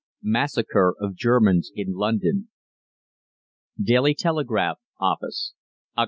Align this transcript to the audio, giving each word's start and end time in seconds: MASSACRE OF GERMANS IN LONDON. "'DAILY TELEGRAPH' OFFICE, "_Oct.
MASSACRE 0.23 0.95
OF 0.99 1.13
GERMANS 1.15 1.71
IN 1.75 1.91
LONDON. 1.93 2.49
"'DAILY 3.83 4.15
TELEGRAPH' 4.15 4.79
OFFICE, 4.99 5.53
"_Oct. 5.95 5.99